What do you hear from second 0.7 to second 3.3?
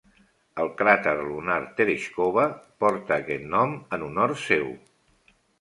cràter lunar Tereixkova porta